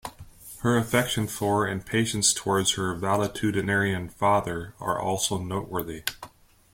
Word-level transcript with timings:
Her 0.61 0.77
affection 0.79 1.27
for 1.27 1.67
and 1.67 1.85
patience 1.85 2.33
towards 2.33 2.73
her 2.73 2.95
valetudinarian 2.95 4.09
father 4.11 4.73
are 4.79 4.99
also 4.99 5.37
noteworthy. 5.37 6.05